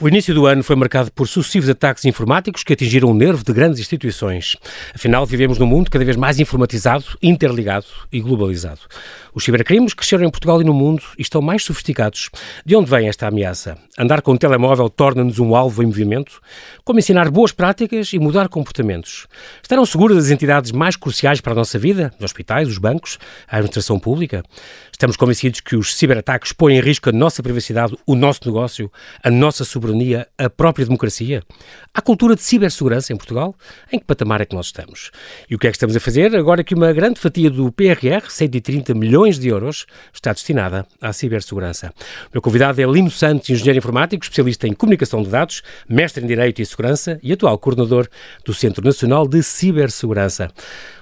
[0.00, 3.52] O início do ano foi marcado por sucessivos ataques informáticos que atingiram o nervo de
[3.52, 4.56] grandes instituições.
[4.94, 8.78] Afinal, vivemos num mundo cada vez mais informatizado, interligado e globalizado.
[9.34, 12.30] Os cibercrimes cresceram em Portugal e no mundo e estão mais sofisticados.
[12.64, 13.76] De onde vem esta ameaça?
[13.98, 16.40] Andar com um telemóvel torna-nos um alvo em movimento?
[16.84, 19.26] Como ensinar boas práticas e mudar comportamentos?
[19.60, 22.12] Estarão seguras as entidades mais cruciais para a nossa vida?
[22.18, 23.18] Os hospitais, os bancos,
[23.48, 24.44] a administração pública?
[24.92, 28.90] Estamos convencidos que os ciberataques põem em risco a nossa privacidade, o nosso negócio,
[29.22, 29.87] a nossa soberania,
[30.36, 31.42] a própria democracia?
[31.94, 33.54] Há cultura de cibersegurança em Portugal?
[33.92, 35.10] Em que patamar é que nós estamos?
[35.48, 38.28] E o que é que estamos a fazer agora que uma grande fatia do PRR,
[38.28, 41.92] 130 milhões de euros, está destinada à cibersegurança?
[42.26, 46.26] O meu convidado é Lino Santos, engenheiro informático, especialista em comunicação de dados, mestre em
[46.26, 48.08] Direito e Segurança e atual coordenador
[48.44, 50.50] do Centro Nacional de Cibersegurança.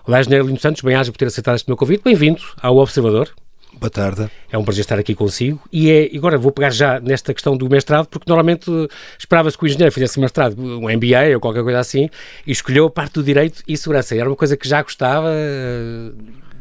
[0.06, 2.02] Olá, engenheiro Lino Santos, bem-aja por ter aceitado este meu convite.
[2.04, 3.34] Bem-vindo ao Observador.
[3.78, 4.30] Boa tarde.
[4.50, 5.60] É um prazer estar aqui consigo.
[5.70, 8.70] E é, agora vou pegar já nesta questão do mestrado, porque normalmente
[9.18, 12.08] esperava-se que o engenheiro fizesse mestrado, um MBA ou qualquer coisa assim,
[12.46, 14.16] e escolheu a parte do direito e segurança.
[14.16, 15.30] Era uma coisa que já gostava,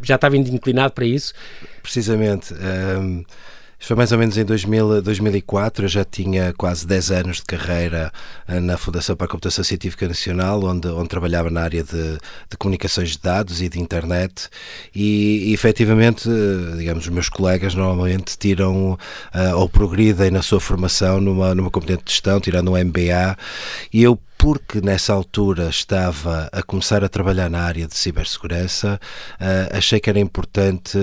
[0.02, 1.33] já estava inclinado para isso.
[1.81, 2.53] Precisamente.
[2.53, 3.23] Um
[3.86, 8.11] foi mais ou menos em 2000, 2004, eu já tinha quase 10 anos de carreira
[8.47, 12.17] eh, na Fundação para a Computação Científica Nacional, onde, onde trabalhava na área de,
[12.50, 14.50] de comunicações de dados e de internet.
[14.94, 20.59] E, e efetivamente, eh, digamos, os meus colegas normalmente tiram uh, ou progridem na sua
[20.59, 23.38] formação numa, numa competente gestão, tirando um MBA
[23.94, 29.00] e eu porque nessa altura estava a começar a trabalhar na área de cibersegurança,
[29.39, 30.97] uh, achei que era importante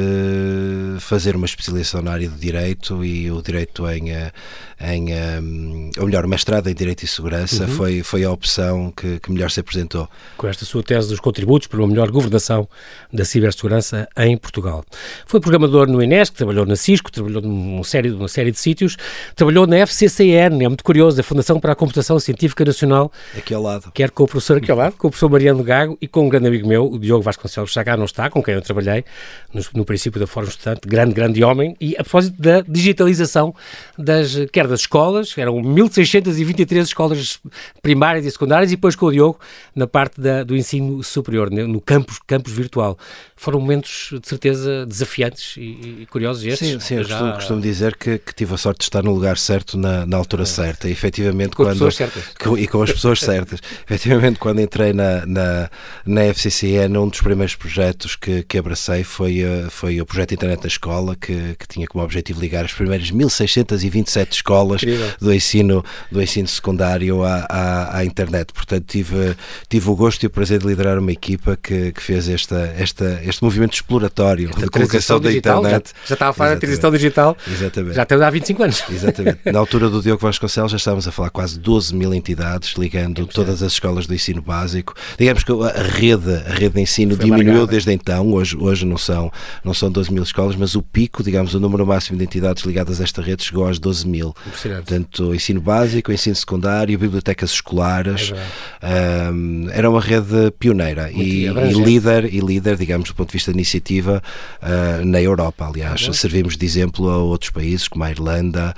[1.01, 4.33] fazer uma especialização na área de Direito e o Direito em, eh,
[4.81, 7.71] em um, ou melhor, mestrado em Direito e Segurança uhum.
[7.71, 10.09] foi, foi a opção que, que melhor se apresentou.
[10.37, 12.69] Com esta sua tese dos contributos para uma melhor governação
[13.13, 14.85] da cibersegurança em Portugal.
[15.27, 18.97] Foi programador no INESC, trabalhou na Cisco, trabalhou numa série, numa série de sítios,
[19.35, 23.63] trabalhou na FCCN, é muito curioso, a Fundação para a Computação Científica Nacional, Aqui ao
[23.63, 23.91] lado.
[23.93, 26.29] Quer com o professor aqui ao lado, com o professor Mariano Gago e com um
[26.29, 29.05] grande amigo meu, o Diogo Vasconcelos, cá não está, com quem eu trabalhei
[29.53, 33.55] no, no princípio da Fórum Estudante, grande, grande homem, e a propósito da digitalização
[33.99, 37.41] das, quer das escolas, eram 1623 escolas
[37.81, 39.39] primárias e secundárias, e depois com o Diogo
[39.75, 42.99] na parte da, do ensino superior, no campus, campus virtual.
[43.43, 46.69] Foram momentos, de certeza, desafiantes e, e curiosos estes.
[46.69, 47.19] Sim, sim, eu já...
[47.19, 50.17] costumo, costumo dizer que, que, tive a sorte de estar no lugar certo, na, na
[50.17, 50.47] altura é.
[50.47, 51.71] certa, e efetivamente com quando...
[51.71, 52.25] As pessoas certas.
[52.41, 53.59] Com, e com as pessoas certas.
[53.85, 55.71] Efetivamente, quando entrei na, na,
[56.07, 60.63] na FCCN, um dos primeiros projetos que, que abracei foi, uh, foi o projeto Internet
[60.63, 64.83] da Escola, que, que tinha como objetivo ligar as primeiras 1627 escolas
[65.21, 68.53] do ensino, do ensino secundário à, à, à, internet.
[68.53, 69.35] Portanto, tive,
[69.69, 73.21] tive o gosto e o prazer de liderar uma equipa que, que fez esta, esta,
[73.33, 75.91] este movimento exploratório de colocação da internet.
[75.93, 77.37] Já, já estava a falar da transição digital.
[77.47, 77.95] Exatamente.
[77.95, 78.85] Já temos há 25 anos.
[78.91, 79.53] Exatamente.
[79.53, 83.63] Na altura do Diogo Vasconcelos já estávamos a falar quase 12 mil entidades ligando todas
[83.63, 84.95] as escolas do ensino básico.
[85.19, 88.33] Digamos que a rede, a rede de ensino Foi diminuiu desde então.
[88.33, 89.31] Hoje, hoje não, são,
[89.65, 93.01] não são 12 mil escolas, mas o pico, digamos, o número máximo de entidades ligadas
[93.01, 94.35] a esta rede chegou aos 12 mil.
[94.63, 98.33] Portanto, ensino básico, ensino secundário, bibliotecas escolares.
[98.81, 103.33] É um, era uma rede pioneira e, e, líder, e líder, digamos, do ponto de
[103.33, 104.23] vista de iniciativa
[104.61, 105.67] uh, na Europa.
[105.67, 108.75] Aliás, é servimos de exemplo a outros países, como a Irlanda,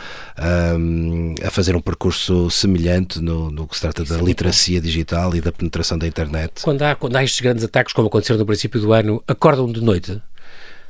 [0.79, 4.81] um, a fazer um percurso semelhante no, no que se trata Isso da é literacia
[4.81, 6.63] digital e da penetração da internet.
[6.63, 9.81] Quando há, quando há estes grandes ataques, como aconteceram no princípio do ano, acordam de
[9.81, 10.21] noite?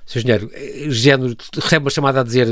[0.07, 0.19] Sr.
[0.19, 2.47] Engenheiro, eh, género, recebe uma chamada a dizer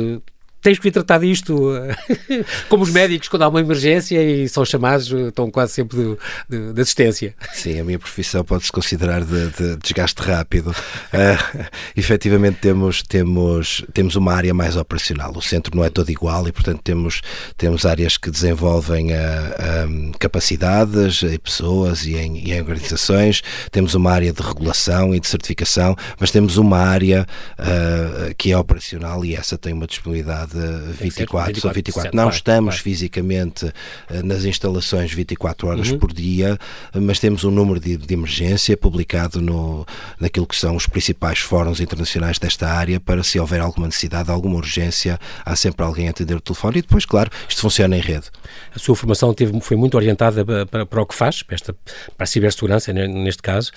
[0.62, 1.72] tens que vir tratar disto,
[2.70, 6.16] como os médicos quando há uma emergência e são chamados, estão quase sempre de,
[6.48, 7.34] de, de assistência.
[7.52, 10.70] Sim, a minha profissão pode-se considerar de, de, desgaste rápido.
[10.70, 16.46] Uh, efetivamente temos, temos, temos uma área mais operacional, o centro não é todo igual
[16.46, 17.20] e portanto temos,
[17.56, 19.16] temos áreas que desenvolvem uh,
[19.58, 25.12] ah, um, capacidades em pessoas e em, e em, organizações, temos uma área de regulação
[25.14, 27.26] e de certificação, mas temos uma área
[27.58, 32.16] uh, que é operacional e essa tem uma disponibilidade de 24, 24, 24.
[32.16, 33.72] Não estamos fisicamente
[34.10, 35.98] eh, nas instalações 24 horas uhum.
[35.98, 36.58] por dia,
[36.94, 39.86] mas temos um número de, de, emergência publicado no,
[40.20, 44.56] naquilo que são os principais fóruns internacionais desta área para se houver alguma necessidade, alguma
[44.56, 48.26] urgência, há sempre alguém a atender o telefone e depois, claro, isto funciona em rede.
[48.74, 51.72] A sua formação teve, foi muito orientada para, para, para o que faz, para, esta,
[52.16, 53.70] para a cibersegurança, neste caso.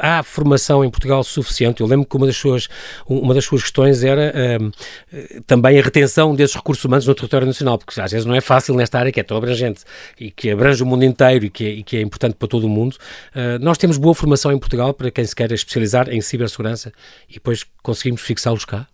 [0.00, 1.80] Há formação em Portugal suficiente?
[1.80, 2.68] Eu lembro que uma das suas,
[3.06, 4.58] uma das suas questões era eh,
[5.46, 8.40] também a retenção retenção desses recursos humanos no território nacional, porque às vezes não é
[8.40, 9.82] fácil nesta área que é tão abrangente
[10.18, 12.64] e que abrange o mundo inteiro e que é, e que é importante para todo
[12.64, 12.96] o mundo.
[13.34, 16.92] Uh, nós temos boa formação em Portugal para quem se queira especializar em cibersegurança
[17.28, 18.86] e depois conseguimos fixá-los cá?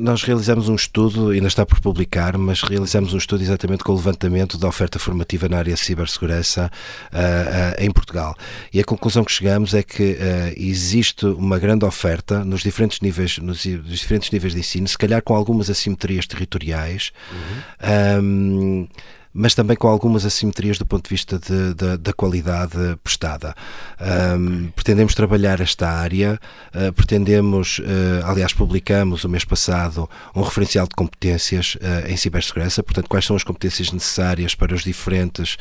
[0.00, 3.96] Nós realizamos um estudo, ainda está por publicar, mas realizamos um estudo exatamente com o
[3.96, 6.70] levantamento da oferta formativa na área de cibersegurança
[7.12, 8.36] uh, uh, em Portugal.
[8.72, 10.16] E a conclusão que chegamos é que uh,
[10.56, 15.34] existe uma grande oferta nos diferentes níveis, nos, diferentes níveis de ensino, se calhar com
[15.34, 17.10] algumas assimetrias territoriais.
[17.32, 18.22] Uhum.
[18.22, 18.88] Um,
[19.36, 23.54] mas também com algumas assimetrias do ponto de vista de, de, da qualidade prestada.
[24.00, 26.40] Um, pretendemos trabalhar esta área,
[26.74, 32.82] uh, pretendemos, uh, aliás, publicamos o mês passado um referencial de competências uh, em cibersegurança,
[32.82, 35.58] portanto, quais são as competências necessárias para as diferentes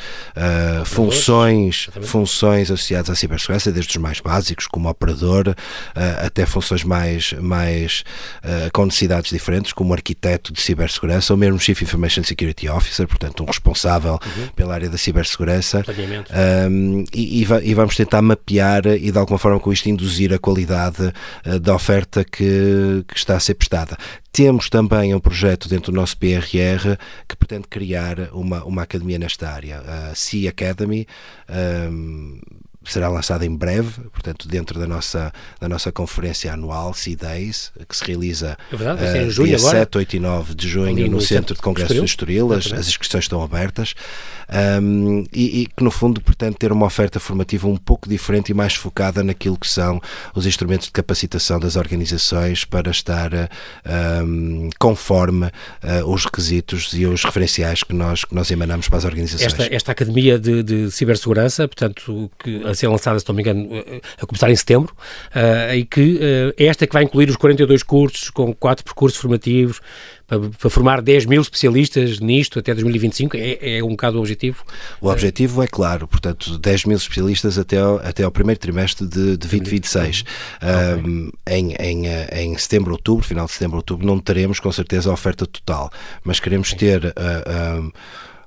[0.86, 5.54] funções, funções associadas à cibersegurança, desde os mais básicos, como operador,
[6.24, 8.04] até funções mais, mais
[8.72, 13.46] com necessidades diferentes, como arquiteto de cibersegurança, ou mesmo Chief Information Security Officer, portanto, um
[13.46, 14.48] responsável uhum.
[14.56, 15.84] pela área da cibersegurança
[16.70, 21.14] um, e, e, vamos tentar mapear e de alguma forma com isto induzir a qualidade
[21.46, 23.98] uh, da oferta que, que está a ser prestada.
[24.32, 26.98] Temos também um projeto dentro do nosso PRR
[27.28, 31.08] que pretende criar uma, uma academia nesta área, a Sea Academy.
[31.50, 32.40] Um,
[32.92, 38.06] será lançada em breve, portanto, dentro da nossa, da nossa conferência anual, C-Days, que se
[38.06, 39.78] realiza é verdade, uh, dia agora.
[39.80, 42.54] 7, 8 e 9 de junho no, Centro de Congressos do Estoril.
[42.54, 43.94] As, as, inscrições estão abertas
[44.82, 48.54] um, e, e, que, no fundo, pretende ter uma oferta formativa um pouco diferente e
[48.54, 50.02] mais focada naquilo que são
[50.34, 53.32] os instrumentos de capacitação das organizações para estar
[54.24, 59.06] um, conforme uh, os requisitos e os referenciais que nós, que nós emanamos para as
[59.06, 59.54] organizações.
[59.54, 64.02] Esta, esta Academia de, de Cibersegurança, portanto, que ser lançada, se não me engano, eh,
[64.22, 64.94] a começar em setembro,
[65.36, 69.20] uh, e que uh, é esta que vai incluir os 42 cursos com quatro percursos
[69.20, 69.82] formativos
[70.28, 74.64] para, para formar 10 mil especialistas nisto até 2025, é, é um bocado o objetivo?
[75.00, 79.32] O objetivo é claro, portanto, 10 mil especialistas até ao, até ao primeiro trimestre de,
[79.32, 80.24] de 2026.
[81.04, 85.14] Um, em, em, em setembro, outubro, final de setembro, outubro, não teremos com certeza a
[85.14, 85.92] oferta total,
[86.24, 87.00] mas queremos okay.
[87.00, 87.06] ter...
[87.08, 87.92] Uh, um,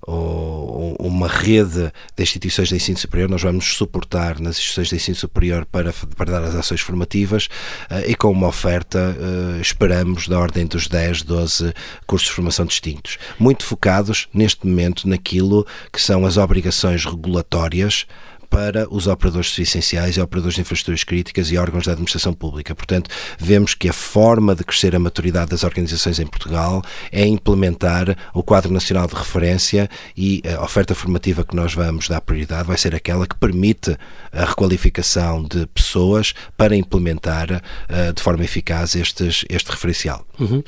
[0.08, 5.66] uma rede de instituições de ensino superior, nós vamos suportar nas instituições de ensino superior
[5.66, 7.46] para, para dar as ações formativas
[7.90, 11.74] uh, e com uma oferta, uh, esperamos, da ordem dos 10, 12
[12.06, 18.06] cursos de formação distintos, muito focados neste momento naquilo que são as obrigações regulatórias
[18.48, 22.74] para os operadores essenciais e operadores de infraestruturas críticas e órgãos da administração pública.
[22.74, 28.16] Portanto, vemos que a forma de crescer a maturidade das organizações em Portugal é implementar
[28.34, 32.78] o quadro nacional de referência e a oferta formativa que nós vamos dar prioridade vai
[32.78, 33.96] ser aquela que permite
[34.32, 40.26] a requalificação de pessoas para implementar uh, de forma eficaz estes, este referencial.
[40.38, 40.62] Uhum.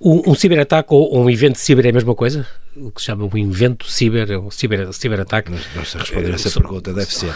[0.00, 2.46] Um, um ciberataque ou um evento de ciber é a mesma coisa?
[2.76, 5.50] O que se chama o invento ciber, o ciber, ciberataque.
[5.50, 7.34] Não sei responder essa pergunta, deve ser.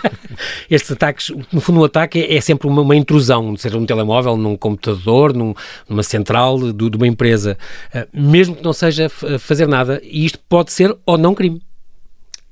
[0.70, 4.36] Estes ataques, no fundo, um ataque é, é sempre uma, uma, intrusão, seja num telemóvel,
[4.36, 5.54] num computador, num,
[5.88, 7.56] numa central de, de uma empresa,
[7.94, 11.62] uh, mesmo que não seja fazer nada, e isto pode ser ou não crime.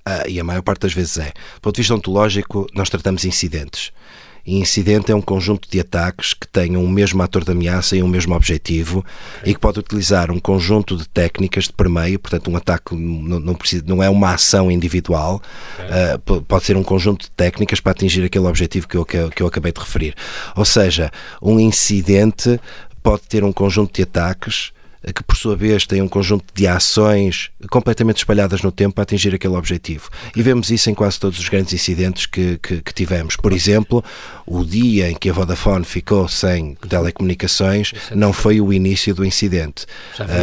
[0.06, 1.32] Uh, e a maior parte das vezes é.
[1.54, 3.90] Do ponto de vista ontológico, nós tratamos incidentes.
[4.46, 8.02] E incidente é um conjunto de ataques que tenham o mesmo ator de ameaça e
[8.02, 9.04] o mesmo objetivo
[9.38, 9.52] okay.
[9.52, 13.54] e que pode utilizar um conjunto de técnicas de permeio, portanto, um ataque não, não,
[13.54, 15.40] precisa, não é uma ação individual,
[15.74, 16.36] okay.
[16.36, 19.42] uh, pode ser um conjunto de técnicas para atingir aquele objetivo que eu, que, que
[19.42, 20.14] eu acabei de referir.
[20.54, 22.60] Ou seja, um incidente
[23.02, 24.72] pode ter um conjunto de ataques
[25.12, 29.34] que por sua vez têm um conjunto de ações completamente espalhadas no tempo para atingir
[29.34, 30.08] aquele objetivo.
[30.34, 33.36] E vemos isso em quase todos os grandes incidentes que, que, que tivemos.
[33.36, 34.04] Por exemplo,
[34.46, 39.86] o dia em que a Vodafone ficou sem telecomunicações não foi o início do incidente.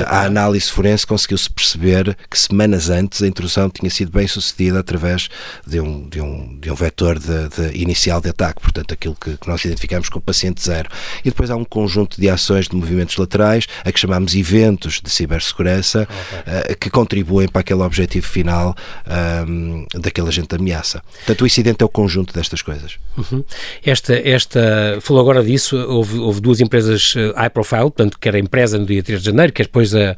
[0.05, 5.29] A análise forense conseguiu-se perceber que semanas antes a intrusão tinha sido bem sucedida através
[5.65, 9.37] de um, de um, de um vetor de, de inicial de ataque, portanto, aquilo que,
[9.37, 10.89] que nós identificamos como paciente zero.
[11.23, 15.09] E depois há um conjunto de ações de movimentos laterais, a que chamamos eventos de
[15.09, 16.73] cibersegurança okay.
[16.73, 18.75] uh, que contribuem para aquele objetivo final
[19.47, 21.01] um, daquele agente de ameaça.
[21.17, 22.97] Portanto, o incidente é o conjunto destas coisas.
[23.17, 23.43] Uhum.
[23.85, 28.77] Esta, esta, falou agora disso, houve, houve duas empresas high profile, portanto, quer a empresa
[28.77, 30.15] no dia 3 de janeiro, quer depois a...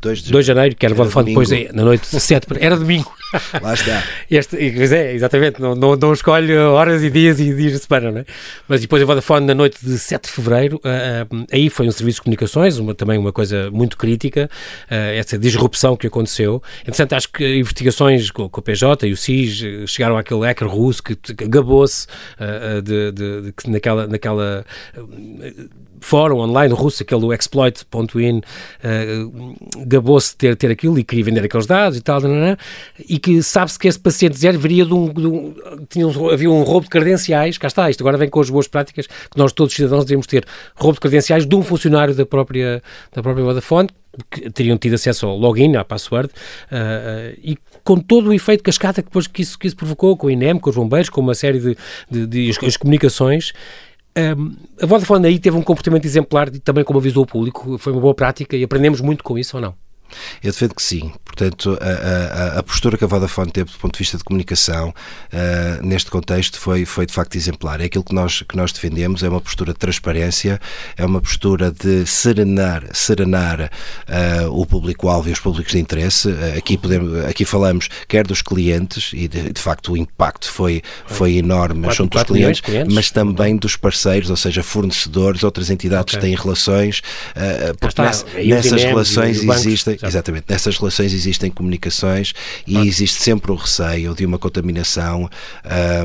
[0.00, 3.12] 2 de, dois de janeiro, quer a Vodafone depois na noite de 7, era domingo.
[3.62, 4.02] Lá está.
[4.28, 8.18] Este, é, exatamente, não, não, não, escolhe horas e dias e dias de semana, não
[8.20, 8.24] é?
[8.68, 12.16] Mas depois a Vodafone na noite de 7 de fevereiro, uh, aí foi um serviço
[12.16, 14.50] de comunicações, uma, também uma coisa seja muito crítica,
[14.90, 16.62] uh, essa disrupção que aconteceu.
[16.82, 21.02] Entretanto, acho que investigações com, com o PJ e o SIS chegaram àquele hacker russo
[21.02, 21.16] que,
[21.48, 22.06] gabou-se
[22.38, 24.64] uh, de, de, de, que naquela, naquela
[26.00, 31.66] fórum online russo, aquele exploit.in, uh, gabou-se de ter, ter aquilo e queria vender aqueles
[31.66, 32.20] dados e tal,
[33.08, 35.54] e que sabe-se que esse paciente zero viria de um, de um,
[35.88, 39.06] tinha havia um roubo de credenciais, cá está, isto agora vem com as boas práticas
[39.06, 40.44] que nós todos os cidadãos devemos ter,
[40.74, 42.82] roubo de credenciais de um funcionário da própria,
[43.12, 43.88] da própria Vodafone,
[44.30, 49.02] que teriam tido acesso ao login, à password, uh, e com todo o efeito cascata
[49.02, 51.34] que, depois, que, isso, que isso provocou, com o INEM, com os bombeiros, com uma
[51.34, 51.76] série de,
[52.10, 53.52] de, de as, as comunicações,
[54.16, 57.92] um, a Vodafone aí teve um comportamento exemplar e também como avisou o público, foi
[57.92, 59.74] uma boa prática e aprendemos muito com isso ou não?
[60.42, 61.12] Eu defendo que sim.
[61.24, 64.88] Portanto, a, a, a, postura que a Vodafone teve do ponto de vista de comunicação
[64.88, 67.80] uh, neste contexto foi, foi de facto exemplar.
[67.80, 70.58] É aquilo que nós, que nós defendemos, é uma postura de transparência,
[70.96, 73.70] é uma postura de serenar, serenar
[74.08, 76.28] uh, o público-alvo e os públicos de interesse.
[76.28, 80.82] Uh, aqui, podemos, aqui falamos quer dos clientes, e de, de facto o impacto foi,
[81.06, 85.68] foi enorme 4, junto dos clientes, clientes, mas também dos parceiros, ou seja, fornecedores, outras
[85.68, 86.30] entidades okay.
[86.30, 87.02] que têm relações,
[87.78, 90.44] porque nessa, nessas relações existem Exatamente.
[90.48, 92.32] Nessas relações existem comunicações
[92.66, 95.28] e existe sempre o receio de uma contaminação,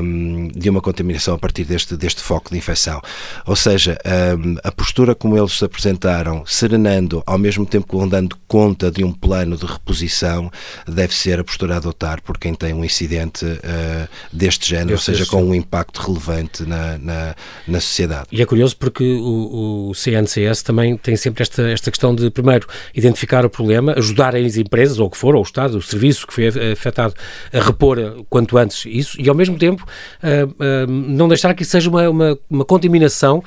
[0.02, 3.00] um, de uma contaminação a partir deste, deste foco de infecção.
[3.46, 3.98] Ou seja,
[4.38, 9.02] um, a postura como eles se apresentaram, serenando, ao mesmo tempo que dando conta de
[9.02, 10.50] um plano de reposição,
[10.86, 14.98] deve ser a postura a adotar por quem tem um incidente uh, deste género, ou
[14.98, 17.34] seja, com um impacto relevante na, na,
[17.66, 18.26] na, sociedade.
[18.30, 22.66] E é curioso porque o, o CNCS também tem sempre esta, esta questão de, primeiro,
[22.94, 25.82] identificar o problema problema, ajudar as empresas, ou o que for, ou o Estado, o
[25.82, 27.14] serviço que foi afetado,
[27.52, 29.84] a repor quanto antes isso, e ao mesmo tempo
[30.22, 33.42] uh, uh, não deixar que isso seja uma, uma, uma contaminação,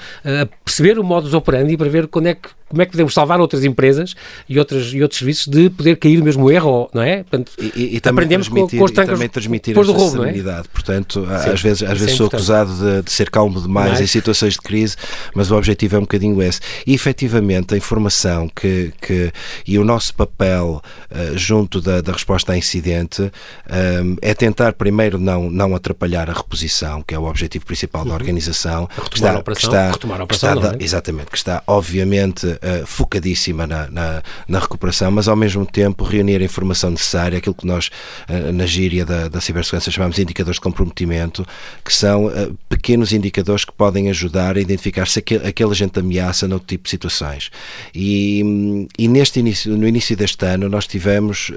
[0.63, 3.63] perceber o modus operandi para ver quando é que como é que podemos salvar outras
[3.63, 4.15] empresas
[4.49, 7.23] e, outras, e outros serviços de poder cair no mesmo erro, não é?
[7.23, 10.67] Portanto, e, e, aprendemos com, com os trancas, e também transmitir esta roubo, serenidade.
[10.67, 10.71] É?
[10.73, 14.01] Portanto, Sim, às vezes, às é vezes é sou acusado de, de, ser calmo demais
[14.01, 14.97] em situações de crise,
[15.33, 16.59] mas o objetivo é um bocadinho esse.
[16.85, 19.31] E efetivamente a informação que, que
[19.65, 23.27] e o nosso papel uh, junto da, da, resposta a incidente um,
[23.67, 28.09] eh, é tentar primeiro não, não atrapalhar a reposição, que é o objetivo principal uhum.
[28.09, 28.89] da organização.
[28.97, 30.83] A retomar que está, a operação, que está, a operação, está, é?
[30.83, 36.41] Exatamente, que está obviamente uh, focadíssima na, na, na, recuperação, mas ao mesmo tempo reunir
[36.41, 37.89] a informação necessária, aquilo que nós
[38.27, 41.45] uh, na gíria da, da cibersegurança chamamos de indicadores de comprometimento,
[41.83, 46.47] que são uh, pequenos indicadores que podem ajudar a identificar se aquele, aquele agente ameaça
[46.47, 47.51] noutro tipo de situações.
[47.93, 51.51] E, e neste início, no início deste ano nós tivemos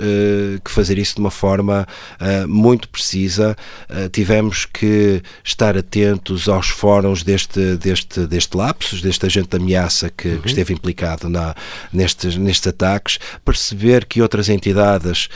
[0.65, 1.87] que fazer isso de uma forma
[2.47, 3.57] muito precisa,
[4.13, 10.29] tivemos que estar atentos aos fóruns deste, deste, deste lapsus, deste agente de ameaça que,
[10.29, 10.41] uhum.
[10.41, 11.55] que esteve implicado implicado na,
[11.93, 15.29] nestes, nestes ataques, perceber que outras entidades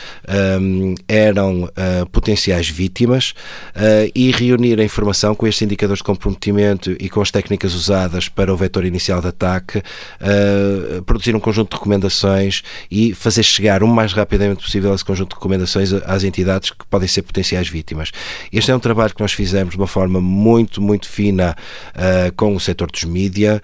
[0.61, 3.35] um, eram uh, potenciais vítimas
[3.77, 8.29] uh, e reunir a informação com estes indicadores de comprometimento e com as técnicas usadas
[8.29, 13.83] para o vetor inicial de ataque, uh, produzir um conjunto de recomendações e fazer chegar
[13.83, 18.11] o mais rapidamente possível esse conjunto de recomendações às entidades que podem ser potenciais vítimas.
[18.53, 21.57] Este é um trabalho que nós fizemos de uma forma muito, muito fina
[22.37, 23.63] com o setor dos mídia,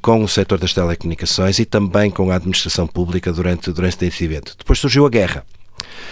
[0.00, 4.24] com o setor das telecomunicações telecomunicações e também com a administração pública durante, durante esse
[4.24, 4.54] evento.
[4.56, 5.44] Depois surgiu a guerra.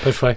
[0.03, 0.37] Pois foi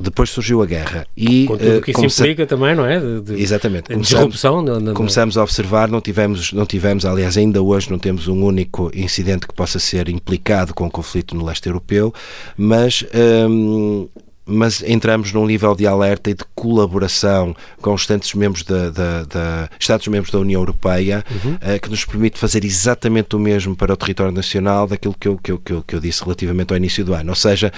[0.00, 3.40] depois surgiu a guerra e com tudo que isso implica também não é de, de,
[3.40, 8.26] exatamente de disrupção começamos a observar não tivemos não tivemos aliás ainda hoje não temos
[8.26, 12.12] um único incidente que possa ser implicado com o conflito no leste europeu
[12.56, 13.04] mas
[13.48, 14.08] hum,
[14.52, 19.24] mas entramos num nível de alerta e de colaboração com os Estados membros da, da,
[19.24, 21.54] da Estados membros da União Europeia uhum.
[21.54, 25.38] uh, que nos permite fazer exatamente o mesmo para o território nacional daquilo que eu,
[25.38, 27.30] que, eu, que, eu, que eu disse relativamente ao início do ano.
[27.30, 27.72] Ou seja,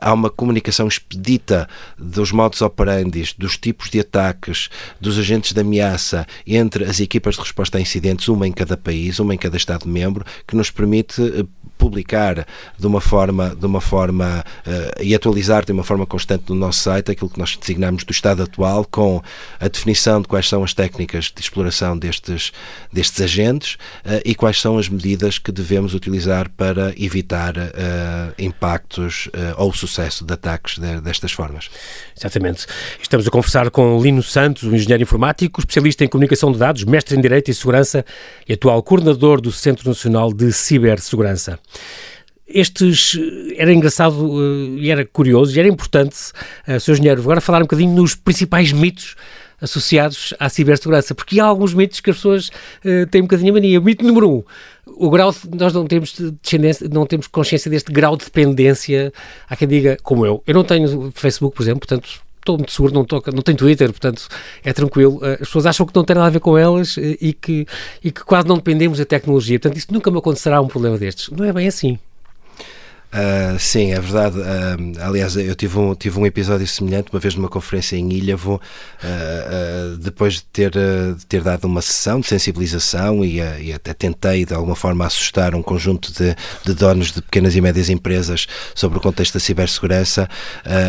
[0.00, 4.68] há uma comunicação expedita dos modos operandi, dos tipos de ataques,
[5.00, 9.18] dos agentes de ameaça entre as equipas de resposta a incidentes, uma em cada país,
[9.18, 11.44] uma em cada Estado-membro, que nos permite eh,
[11.76, 12.46] publicar
[12.78, 16.80] de uma forma, de uma forma uh, e atualizar de uma forma constante no nosso
[16.80, 19.22] site aquilo que nós designamos do estado atual com
[19.60, 22.52] a definição de quais são as técnicas de exploração destes,
[22.92, 23.74] destes agentes
[24.04, 30.24] uh, e quais são as medidas que devemos utilizar para evitar uh, impactos ou sucesso
[30.24, 31.70] de ataques de, destas formas.
[32.16, 32.66] Exatamente.
[33.00, 37.16] Estamos a conversar com Lino Santos, um engenheiro informático, especialista em comunicação de dados, mestre
[37.16, 38.04] em Direito e Segurança
[38.48, 41.58] e atual coordenador do Centro Nacional de Cibersegurança
[42.46, 43.18] estes
[43.56, 46.16] era engraçado uh, e era curioso e era importante,
[46.68, 46.92] uh, Sr.
[46.92, 49.16] Engenheiro, agora falar um bocadinho nos principais mitos
[49.60, 53.54] associados à cibersegurança, porque há alguns mitos que as pessoas uh, têm um bocadinho a
[53.54, 53.80] mania.
[53.80, 54.42] Mito número um,
[54.86, 56.16] o grau de, nós não temos
[56.90, 59.12] não temos consciência deste grau de dependência.
[59.48, 62.92] Há quem diga, como eu, eu não tenho Facebook, por exemplo, portanto estou muito seguro,
[62.92, 64.28] não, toca, não tenho Twitter, portanto
[64.62, 65.18] é tranquilo.
[65.22, 67.66] Eh, as pessoas acham que não tem nada a ver com elas eh, e que,
[68.02, 69.58] e que quase não dependemos da tecnologia.
[69.58, 71.30] Portanto, isso nunca me acontecerá um problema destes.
[71.30, 71.98] Não é bem assim.
[73.14, 74.36] Uh, sim, é verdade.
[74.38, 78.56] Uh, aliás, eu tive um, tive um episódio semelhante uma vez numa conferência em Ilhavo,
[78.56, 84.44] uh, depois de ter, de ter dado uma sessão de sensibilização e, e, até tentei
[84.44, 88.98] de alguma forma assustar um conjunto de, de, donos de pequenas e médias empresas sobre
[88.98, 90.28] o contexto da cibersegurança.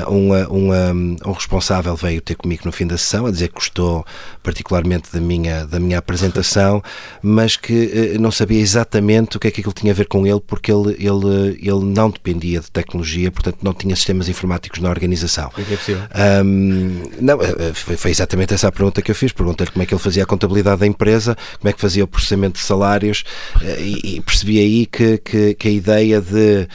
[0.09, 4.05] Um, um, um, responsável veio ter comigo no fim da sessão a dizer que gostou
[4.41, 6.81] particularmente da minha, da minha apresentação,
[7.21, 10.39] mas que não sabia exatamente o que é que aquilo tinha a ver com ele,
[10.39, 15.51] porque ele, ele, ele não dependia de tecnologia, portanto não tinha sistemas informáticos na organização.
[15.57, 16.03] É possível?
[16.43, 19.31] Um, não, eh, eh, foi, foi, exatamente essa a pergunta que eu fiz.
[19.31, 22.07] Perguntei-lhe como é que ele fazia a contabilidade da empresa, como é que fazia o
[22.07, 23.23] processamento de salários
[23.61, 26.67] eh, e, e percebi aí que, que, que, a ideia de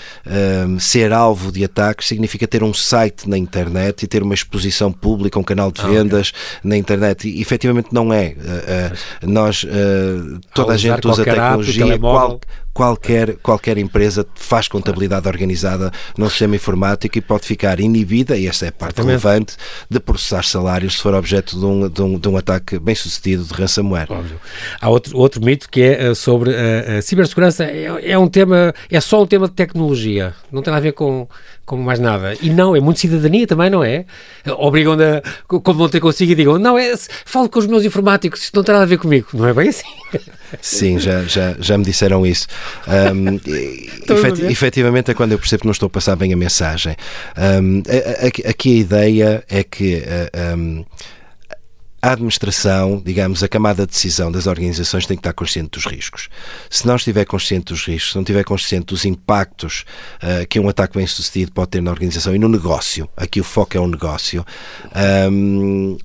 [0.67, 4.93] um, ser alvo de ataques significa ter um site na internet e ter uma exposição
[4.93, 6.71] pública, um canal de vendas ah, okay.
[6.71, 7.29] na internet.
[7.29, 8.35] E efetivamente não é.
[8.37, 12.41] Uh, uh, nós, uh, toda a gente usa tecnologia, qual,
[12.73, 18.67] qualquer, qualquer empresa faz contabilidade organizada num sistema informático e pode ficar inibida, e esta
[18.67, 19.57] é a parte relevante,
[19.89, 23.45] de processar salários se for objeto de um, de um, de um ataque bem sucedido
[23.45, 24.11] de ransomware.
[24.11, 24.41] Óbvio.
[24.81, 28.29] Há outro, outro mito que é eh, sobre a, eh, a cibersegurança, é, é, um
[28.29, 31.29] tema, é só um tema de tecnologia, não tem nada a ver com,
[31.65, 32.35] com mais nada.
[32.41, 34.05] E não, é muito cidadania também, não é?
[34.59, 38.43] Obrigam a, como vão ter consigo e digam, não, é, falo com os meus informáticos,
[38.43, 39.29] isto não tem nada a ver comigo.
[39.35, 39.85] Não é bem assim.
[40.61, 42.47] Sim, já, já, já me disseram isso.
[42.87, 43.37] Um,
[44.15, 46.97] efet, efetivamente é quando eu percebo que não estou a passar bem a mensagem.
[47.63, 47.83] Um,
[48.49, 50.85] aqui a ideia é que uh, um,
[52.03, 56.29] a administração, digamos, a camada de decisão das organizações tem que estar consciente dos riscos.
[56.71, 59.85] Se não estiver consciente dos riscos, se não estiver consciente dos impactos
[60.23, 63.45] uh, que um ataque bem sucedido pode ter na organização e no negócio, aqui o
[63.45, 64.47] foco é o negócio,
[65.31, 65.99] um,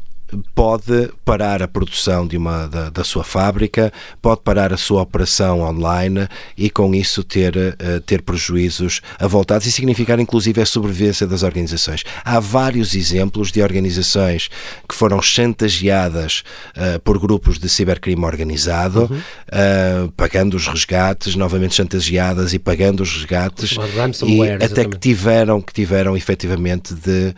[0.54, 5.62] pode parar a produção de uma, da, da, sua fábrica, pode parar a sua operação
[5.62, 6.28] online
[6.58, 12.04] e com isso ter, uh, ter prejuízos avultados e significar inclusive a sobrevivência das organizações.
[12.24, 14.50] Há vários exemplos de organizações
[14.88, 16.44] que foram chantageadas
[16.76, 19.18] uh, por grupos de cibercrime organizado, uhum.
[19.18, 23.78] uh, pagando os resgates, novamente chantageadas e pagando os resgates
[24.26, 27.34] e até que tiveram, que tiveram efetivamente de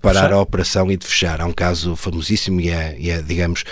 [0.00, 0.32] parar fechar.
[0.32, 1.40] a operação e de fechar.
[1.40, 3.64] Há um caso famosíssimo famosíssimo e é, e é, digamos,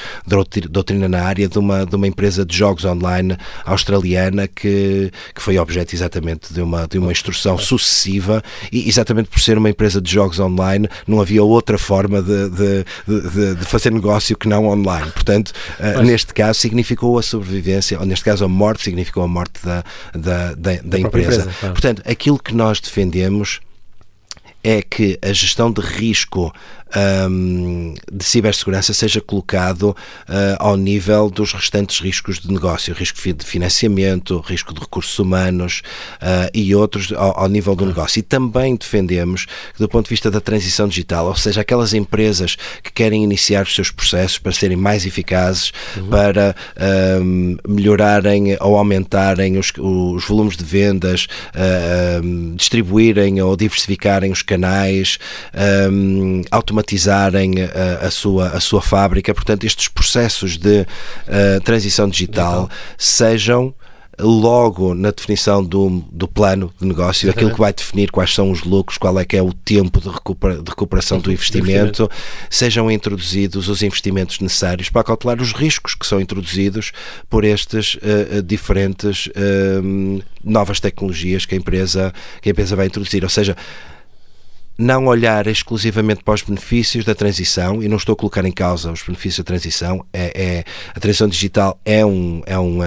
[0.70, 5.58] doutrina na área de uma, de uma empresa de jogos online australiana que, que foi
[5.58, 10.12] objeto exatamente de uma, de uma instrução sucessiva e exatamente por ser uma empresa de
[10.12, 15.10] jogos online não havia outra forma de, de, de, de fazer negócio que não online.
[15.10, 16.06] Portanto, Mas...
[16.06, 20.54] neste caso significou a sobrevivência, ou neste caso a morte significou a morte da, da,
[20.54, 21.42] da, da empresa.
[21.42, 21.72] empresa claro.
[21.74, 23.60] Portanto, aquilo que nós defendemos
[24.64, 26.52] é que a gestão de risco
[26.96, 33.44] um, de cibersegurança seja colocado uh, ao nível dos restantes riscos de negócio, risco de
[33.44, 35.82] financiamento, risco de recursos humanos
[36.20, 38.18] uh, e outros ao, ao, nível do negócio.
[38.18, 42.56] E também defendemos que, do ponto de vista da transição digital, ou seja, aquelas empresas
[42.82, 46.08] que querem iniciar os seus processos para serem mais eficazes, uhum.
[46.08, 46.54] para
[47.20, 55.18] um, melhorarem ou aumentarem os, os volumes de vendas, uh, distribuírem ou diversificarem os canais,
[55.90, 56.42] um,
[56.82, 59.32] automatizarem a, eh, a, sua, a sua fábrica.
[59.32, 62.68] Portanto, estes processos de uh, transição digital,
[62.98, 63.74] sejam
[64.18, 67.38] logo na definição do, do plano de negócio, Exatamente.
[67.38, 70.08] aquilo que vai definir quais são os lucros, qual é que é o tempo de,
[70.08, 72.10] recupera, de recuperação do investimento,
[72.50, 76.92] sejam introduzidos os investimentos necessários para calcular os riscos que são introduzidos
[77.28, 83.24] por estas uh, diferentes uh, novas tecnologias que a empresa que a empresa vai introduzir.
[83.24, 83.56] Ou seja,
[84.76, 88.90] não olhar exclusivamente para os benefícios da transição, e não estou a colocar em causa
[88.90, 92.78] os benefícios da transição, é, é a transição digital é um, é, um,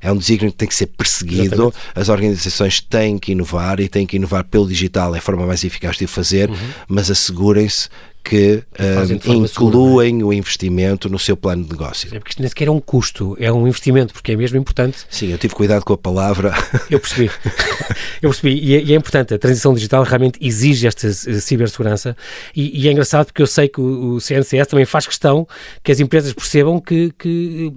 [0.00, 1.76] é um desígnio que tem que ser perseguido, Exatamente.
[1.94, 5.64] as organizações têm que inovar e têm que inovar pelo digital, é a forma mais
[5.64, 6.56] eficaz de o fazer, uhum.
[6.88, 7.88] mas assegurem-se
[8.22, 12.08] que uh, incluem o investimento no seu plano de negócio.
[12.14, 15.06] É porque isto nem sequer é um custo, é um investimento, porque é mesmo importante.
[15.08, 16.52] Sim, eu tive cuidado com a palavra.
[16.90, 17.30] Eu percebi.
[18.22, 18.58] eu percebi.
[18.60, 22.16] E é, e é, importante, a transição digital realmente exige esta eh, cibersegurança
[22.54, 25.46] e, e, é engraçado porque eu sei que o, o CNCS também faz questão
[25.82, 27.72] que as empresas percebam que, que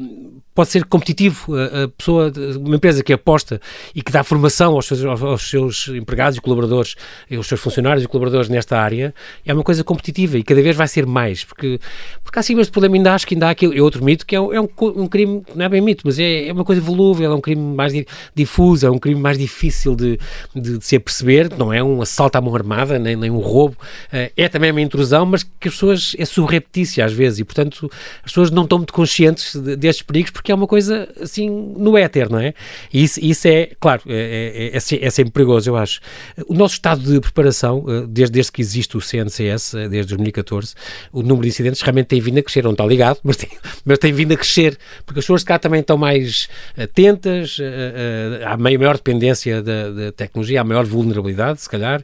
[0.53, 1.55] pode ser competitivo.
[1.55, 3.59] A, pessoa, uma empresa que aposta
[3.93, 6.95] e que dá formação aos seus, aos seus empregados e colaboradores,
[7.35, 9.13] aos seus funcionários e colaboradores nesta área,
[9.45, 11.79] é uma coisa competitiva e cada vez vai ser mais, porque,
[12.23, 14.41] porque acima deste problema ainda acho que ainda há aquele, é outro mito, que é,
[14.41, 17.31] um, é um, um, crime, não é bem mito, mas é, é uma coisa volúvel,
[17.31, 17.93] é um crime mais
[18.35, 20.19] difuso, é um crime mais difícil de,
[20.55, 23.75] de, de se aperceber, não é um assalto à mão armada, nem, nem um roubo,
[23.75, 27.89] uh, é também uma intrusão, mas que as pessoas, é subreptícia às vezes, e portanto
[28.23, 31.97] as pessoas não estão muito conscientes de, destes perigos, porque é uma coisa assim no
[31.97, 32.53] éter, não é?
[32.91, 36.01] E isso, isso é, claro, é, é, é, é sempre perigoso, eu acho.
[36.49, 40.75] O nosso estado de preparação, eh, desde, desde que existe o CNCS, eh, desde 2014,
[41.13, 43.49] o número de incidentes realmente tem vindo a crescer, não está ligado, mas tem,
[43.85, 48.57] mas tem vindo a crescer, porque as pessoas cá também estão mais atentas, eh, há
[48.57, 52.03] maior dependência da, da tecnologia, há maior vulnerabilidade, se calhar.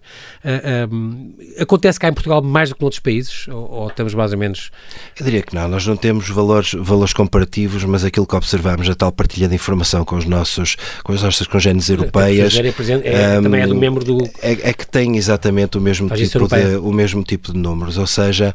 [1.59, 4.71] Acontece cá em Portugal mais do que noutros países, ou, ou estamos mais ou menos...
[5.19, 8.95] Eu diria que não, nós não temos valores, valores comparativos, mas aquilo que observamos, a
[8.95, 12.55] tal partilha de informação com os nossos, com as nossas congêneres europeias...
[12.55, 14.23] É, é, um, também é do membro do...
[14.41, 18.07] É, é que tem exatamente o mesmo, tipo de, o mesmo tipo de números, ou
[18.07, 18.53] seja,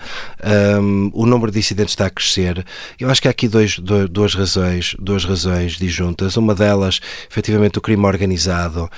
[0.81, 2.65] um, o número de incidentes está a crescer.
[2.99, 6.37] Eu acho que há aqui dois, dois, duas razões, duas razões disjuntas.
[6.37, 8.89] Uma delas, efetivamente, o crime organizado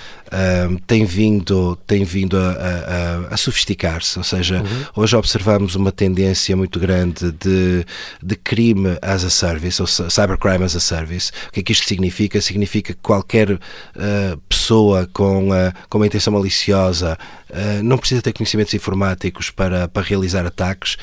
[0.70, 2.50] um, tem vindo, tem vindo a,
[3.30, 5.02] a, a sofisticar-se, ou seja, uhum.
[5.02, 7.86] hoje observamos uma tendência muito grande de,
[8.22, 11.32] de crime as a service, ou cybercrime as a service.
[11.48, 12.40] O que é que isto significa?
[12.40, 13.58] Significa que qualquer uh,
[14.48, 17.16] pessoa com, uh, com uma intenção maliciosa
[17.50, 20.96] uh, não precisa ter conhecimentos informáticos para, para realizar ataques,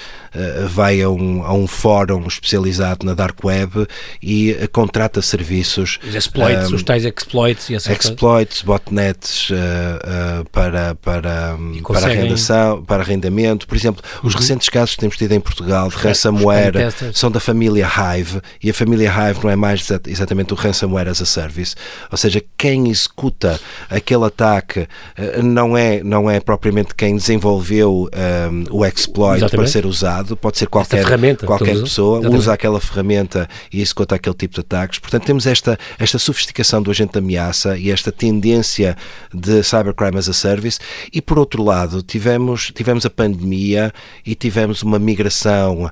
[0.69, 3.87] vai a um, a um fórum especializado na Dark Web
[4.21, 5.99] e contrata serviços.
[6.07, 12.05] Os exploits, um, os tais exploits e Exploits, botnet sites uh, uh, para, para, para,
[12.05, 13.67] arrendação, para arrendamento.
[13.67, 14.39] Por exemplo, os uhum.
[14.39, 16.73] recentes casos que temos tido em Portugal de ransomware
[17.13, 21.21] são da família Hive e a família Hive não é mais exatamente o ransomware as
[21.21, 21.75] a service.
[22.11, 28.63] Ou seja, quem executa aquele ataque uh, não é, não é propriamente quem desenvolveu um,
[28.69, 29.55] o exploit exatamente.
[29.55, 31.05] para ser usado, pode ser qualquer,
[31.45, 32.39] qualquer pessoa, exatamente.
[32.39, 34.99] usa aquela ferramenta e executa aquele tipo de ataques.
[34.99, 38.95] Portanto, temos esta, esta sofisticação do agente de ameaça e esta tendência
[39.33, 40.79] de Cybercrime as a Service
[41.11, 43.91] e, por outro lado, tivemos, tivemos a pandemia
[44.25, 45.89] e tivemos uma migração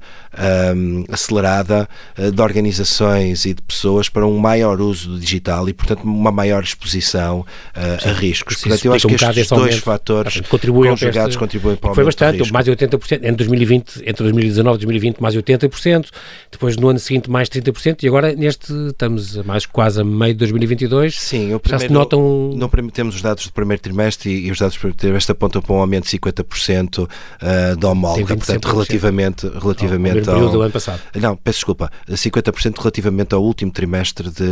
[0.76, 5.74] um, acelerada uh, de organizações e de pessoas para um maior uso do digital e,
[5.74, 8.58] portanto, uma maior exposição uh, a riscos.
[8.58, 12.04] Sim, portanto, eu acho um que estes dois fatores contribuem conjugados contribuem para o Foi
[12.04, 16.08] bastante, mais de 80%, entre 2020, entre 2019 e 2020, mais de 80%,
[16.52, 20.40] depois no ano seguinte mais 30% e agora neste estamos mais quase a meio de
[20.40, 21.20] 2022.
[21.20, 22.52] Sim, já se notam...
[22.56, 25.62] No, temos os dados do primeiro trimestre e, e os dados do primeiro trimestre apontam
[25.62, 30.36] para um aumento de 50% uh, da homóloga, portanto, relativamente, relativamente ao...
[30.36, 31.02] período do ano passado.
[31.16, 34.44] Não, peço desculpa, 50% relativamente ao último trimestre de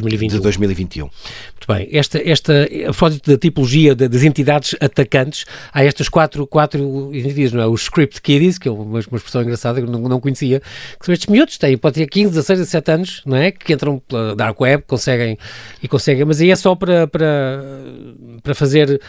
[0.00, 0.28] 2021.
[0.28, 1.04] de 2021.
[1.04, 7.10] Muito bem, esta, esta, a propósito da tipologia das entidades atacantes, há estas quatro, quatro
[7.14, 7.66] entidades, não é?
[7.66, 10.60] Os script kiddies, que é uma, uma expressão engraçada que eu não, não conhecia,
[10.98, 13.50] que são estes miúdos, têm, pode ter 15, 16, 17 anos, não é?
[13.50, 15.38] Que entram pela dark web, conseguem,
[15.82, 17.24] e conseguem, mas aí é só para, para
[18.42, 19.00] para fazer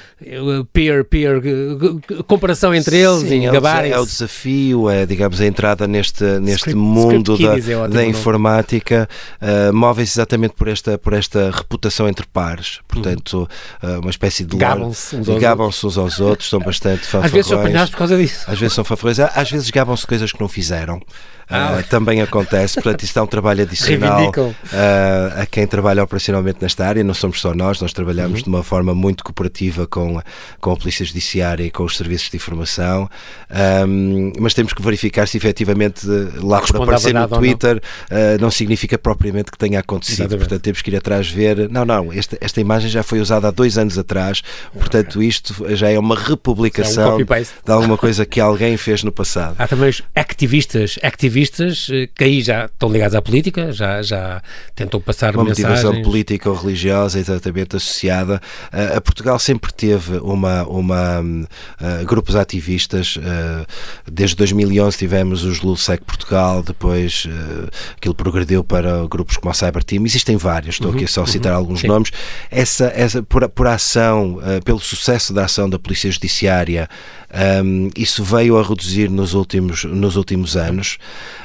[0.72, 5.88] peer-peer, eh, comparação entre eles Sim, e gabarem É o desafio, é, digamos, a entrada
[5.88, 11.14] neste, neste script, mundo script da, é da informática, uh, móveis exatamente por esta, por
[11.14, 12.80] esta reputação entre pares.
[12.88, 13.50] Portanto,
[13.82, 14.56] uh, uma espécie de.
[14.58, 17.26] Gabam-se uns, gabam uns aos outros, são bastante fanfarrões.
[17.26, 18.46] Às vezes são apanhados por causa disso.
[18.48, 21.02] Às vezes são fanfarrões, às vezes gabam-se coisas que não fizeram.
[21.46, 26.86] Uh, também acontece, portanto, isto é um trabalho adicional uh, a quem trabalha operacionalmente nesta
[26.86, 27.04] área.
[27.04, 28.44] Não somos só nós, nós trabalhamos uhum.
[28.44, 30.20] de uma forma muito cooperativa com,
[30.60, 33.08] com a Polícia Judiciária e com os serviços de informação,
[33.88, 36.08] um, mas temos que verificar se efetivamente
[36.42, 38.18] lá por aparecer no Twitter não.
[38.18, 38.52] Uh, não.
[38.52, 40.22] significa propriamente que tenha acontecido.
[40.22, 40.40] Exatamente.
[40.40, 41.70] Portanto, temos que ir atrás ver.
[41.70, 44.42] Não, não, esta, esta imagem já foi usada há dois anos atrás,
[44.74, 49.12] portanto, isto já é uma republicação é um de alguma coisa que alguém fez no
[49.12, 49.56] passado.
[49.60, 54.02] Há também os ativistas, ativistas ativistas eh, que aí já estão ligados à política, já,
[54.02, 54.42] já
[54.74, 55.84] tentam passar uma mensagens.
[55.84, 58.42] motivação política ou religiosa exatamente associada.
[58.72, 63.18] Uh, a Portugal sempre teve uma, uma uh, grupos ativistas.
[63.18, 63.66] Uh,
[64.10, 67.28] desde 2011 tivemos os LULSEC Portugal, depois
[67.98, 70.06] aquilo progrediu para grupos como a Cyber Team.
[70.06, 71.88] Existem vários, estou uhum, aqui só a citar uhum, alguns sim.
[71.88, 72.12] nomes.
[72.50, 76.88] Essa, essa por, por ação, pelo sucesso da ação da Polícia Judiciária,
[77.36, 80.98] um, isso veio a reduzir nos últimos, nos últimos anos.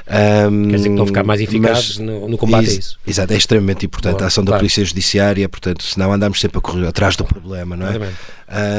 [0.09, 2.99] Um, Quer dizer que estão a ficar mais eficazes no, no, combate a isso.
[3.07, 4.61] Exato, é extremamente importante a ação da claro.
[4.61, 8.13] Polícia Judiciária, portanto, senão andamos sempre a correr atrás do problema, não é?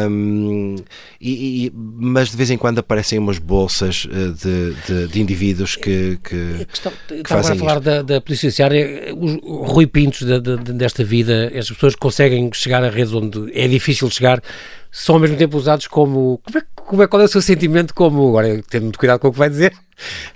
[0.10, 0.76] Um,
[1.19, 5.78] e, e, mas de vez em quando aparecem umas bolsas eh, de, de, de indivíduos
[5.78, 10.39] que, que, questão, que fazem a falar da, da, Polícia Judiciária, os Rui Pintos de,
[10.74, 14.41] desta vida, as pessoas conseguem chegar a redes onde é difícil chegar
[14.91, 16.41] são ao mesmo tempo usados como.
[16.43, 18.27] Como é, como é, qual é o seu sentimento como.
[18.27, 19.73] Agora, tendo muito cuidado com o que vai dizer.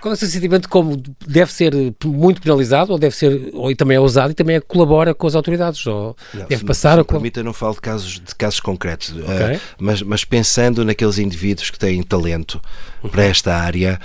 [0.00, 1.72] Qual é o seu sentimento como deve ser
[2.04, 5.34] muito penalizado ou deve ser, ou também é usado e também é, colabora com as
[5.34, 5.84] autoridades?
[5.86, 7.04] Ou não, deve passar a.
[7.04, 9.56] Permita, não falo de casos, de casos concretos, okay.
[9.56, 12.60] uh, mas, mas pensando naqueles indivíduos que têm talento
[13.02, 13.10] uhum.
[13.10, 13.98] para esta área.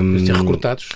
[0.00, 0.88] Um, ser recrutados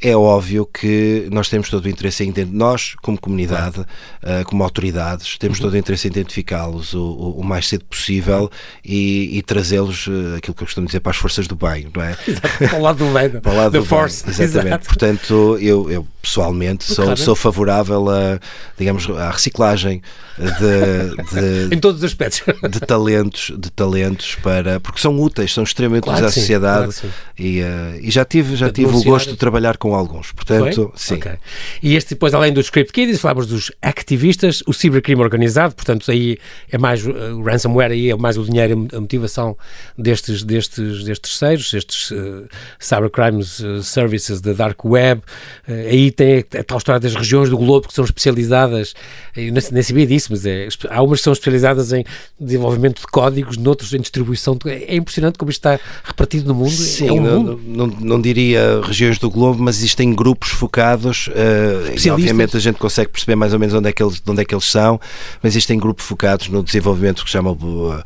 [0.00, 5.36] é óbvio que nós temos todo o interesse em nós, como comunidade, uh, como autoridades,
[5.38, 5.64] temos uhum.
[5.64, 8.50] todo o interesse em identificá-los o, o, o, mais cedo possível
[8.84, 12.02] e, e trazê-los, uh, aquilo que eu costumo dizer, para as forças do bem, não
[12.02, 12.16] é?
[12.28, 14.24] Exato, para o lado do bem, para o lado do force.
[14.24, 14.66] Bem, exatamente.
[14.66, 14.86] Exato.
[14.86, 18.38] Portanto, eu, eu pessoalmente sou, sou favorável a,
[18.76, 20.02] digamos, à reciclagem
[20.38, 25.64] de, de em todos os aspectos de talentos, de talentos para porque são úteis, são
[25.64, 29.30] extremamente claro úteis à sociedade claro e, uh, e já tive já tive o gosto
[29.30, 30.92] de trabalhar com alguns, portanto, Foi?
[30.94, 31.14] sim.
[31.14, 31.34] Okay.
[31.82, 36.38] E este depois além dos script kids, falámos dos ativistas, o cibercrime organizado, portanto aí
[36.70, 39.56] é mais uh, o ransomware aí é mais o dinheiro, a motivação
[39.96, 42.48] destes destes destes terceiros, estes uh,
[42.78, 45.22] cybercrimes uh, services da dark web,
[45.66, 48.94] aí tem a, a tal história das regiões do globo que são especializadas,
[49.36, 52.04] eu nem, nem sabia disso, mas é, há umas que são especializadas em
[52.38, 54.58] desenvolvimento de códigos, noutros em distribuição.
[54.66, 56.70] É impressionante como isto está repartido no mundo.
[56.70, 57.60] Sim, é um não, mundo.
[57.64, 61.28] Não, não, diria regiões do globo, mas existem grupos focados.
[61.28, 64.42] Uh, e obviamente a gente consegue perceber mais ou menos onde é que eles, onde
[64.42, 65.00] é que eles são,
[65.42, 68.02] mas existem grupos focados no desenvolvimento que chama o, uh,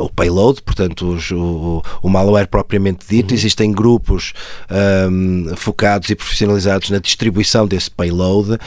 [0.00, 3.30] o payload, portanto os, o, o, malware propriamente dito.
[3.30, 3.36] Uhum.
[3.36, 4.32] Existem grupos
[5.10, 8.58] um, focados e profissionalizados na distribuição desse payload uh,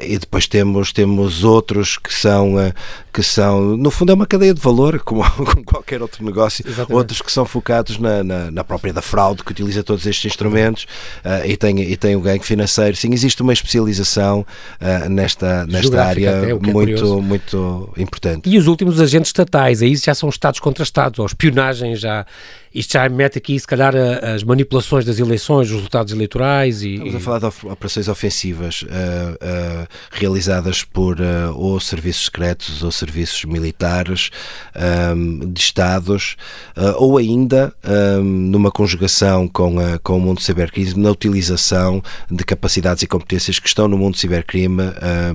[0.00, 2.72] e depois temos, temos outros que são, eh,
[3.12, 6.64] que são, no fundo, é uma cadeia de valor, como, como qualquer outro negócio.
[6.66, 6.92] Exatamente.
[6.92, 10.84] Outros que são focados na, na, na, própria da fraude, que utiliza todos estes instrumentos
[11.24, 12.96] uh, e, tem, e tem o ganho financeiro.
[12.96, 14.40] Sim, existe uma especialização
[14.80, 18.48] uh, nesta, nesta área é muito, é muito importante.
[18.48, 22.26] E os últimos agentes estatais, aí já são estados contra estados, ou espionagem já
[22.72, 26.94] isto já mete aqui, se calhar, as manipulações das eleições, os resultados eleitorais e...
[26.94, 32.92] Estamos a falar de operações ofensivas uh, uh, realizadas por uh, ou serviços secretos ou
[32.92, 34.30] serviços militares
[35.16, 36.36] um, de Estados
[36.96, 43.02] ou ainda um, numa conjugação com, a, com o mundo cibercrime, na utilização de capacidades
[43.02, 44.82] e competências que estão no mundo cibercrime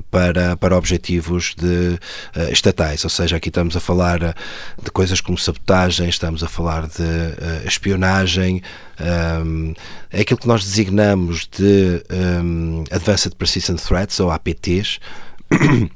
[0.09, 1.99] para, para objetivos de,
[2.51, 3.03] estatais.
[3.03, 4.35] Ou seja, aqui estamos a falar
[4.81, 8.61] de coisas como sabotagem, estamos a falar de uh, espionagem,
[9.43, 9.73] um,
[10.11, 12.03] é aquilo que nós designamos de
[12.43, 14.99] um, Advanced Persistent Threats, ou APTs,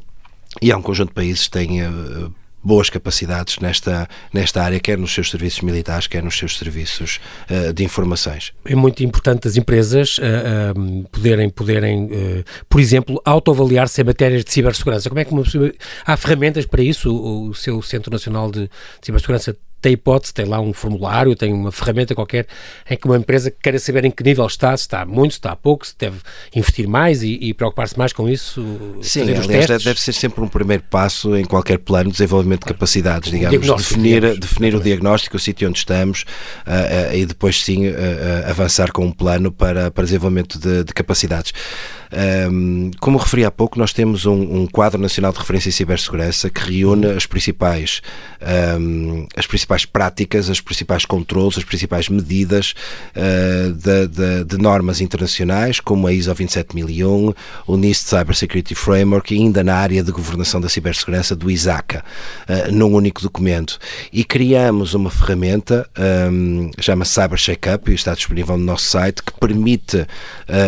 [0.61, 4.97] e há um conjunto de países que têm uh, boas capacidades nesta, nesta área, quer
[4.97, 8.51] nos seus serviços militares, quer nos seus serviços uh, de informações.
[8.65, 10.21] É muito importante as empresas uh,
[10.77, 12.09] uh, poderem, poderem
[12.67, 15.09] por exemplo, autoavaliar-se em matérias de cibersegurança.
[15.09, 15.43] Como é que uma,
[16.05, 17.13] há ferramentas para isso?
[17.13, 18.69] O, o seu Centro Nacional de
[19.01, 22.47] Cibersegurança tem hipótese, tem lá um formulário, tem uma ferramenta qualquer
[22.89, 25.55] em que uma empresa queira saber em que nível está, se está muito, se está
[25.55, 26.17] pouco, se deve
[26.55, 28.97] investir mais e, e preocupar-se mais com isso.
[29.01, 33.31] Sim, aliás, deve ser sempre um primeiro passo em qualquer plano de desenvolvimento de capacidades,
[33.31, 36.25] digamos, definir, digamos, definir o diagnóstico, o sítio onde estamos
[36.65, 37.93] uh, uh, e depois sim uh,
[38.49, 41.53] avançar com um plano para, para desenvolvimento de, de capacidades.
[42.11, 46.49] Um, como referi há pouco, nós temos um, um, quadro nacional de referência em cibersegurança
[46.49, 48.01] que reúne as principais,
[48.79, 52.73] um, as principais práticas, as principais controles, as principais medidas
[53.15, 57.33] uh, de, de, de, normas internacionais, como a ISO 27001,
[57.67, 62.03] o NIST Cyber Security Framework e ainda na área de governação da cibersegurança do ISACA,
[62.49, 63.77] uh, num único documento.
[64.11, 65.87] E criamos uma ferramenta,
[66.31, 70.07] um, chama Cyber Checkup, e está disponível no nosso site, que permite uh,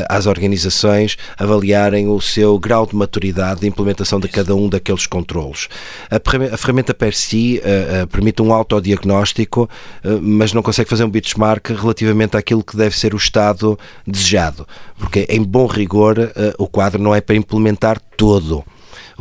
[0.08, 5.68] às organizações avaliarem o seu grau de maturidade de implementação de cada um daqueles controlos.
[6.10, 9.70] A ferramenta per si uh, uh, permite um autodiagnóstico,
[10.04, 14.68] uh, mas não consegue fazer um benchmark relativamente àquilo que deve ser o estado desejado,
[14.98, 18.64] porque em bom rigor o quadro não é para implementar todo.